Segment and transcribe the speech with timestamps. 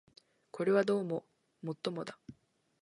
[0.49, 1.23] これはどうも
[1.61, 2.17] 尤もだ